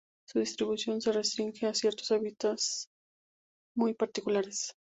[0.27, 2.89] Su distribución se restringe a ciertos hábitats
[3.75, 4.75] muy particulares.